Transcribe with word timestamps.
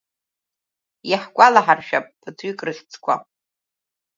Иаҳгәалаҳаршәап 1.09 2.05
ԥыҭҩык 2.21 2.59
рыхьӡқәа… 2.65 3.15